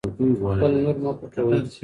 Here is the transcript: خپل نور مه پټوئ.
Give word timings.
خپل 0.55 0.71
نور 0.83 0.97
مه 1.03 1.11
پټوئ. 1.19 1.59